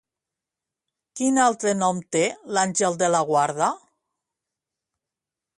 [1.19, 2.23] Quin altre nom té
[2.57, 3.71] l'àngel de la guarda?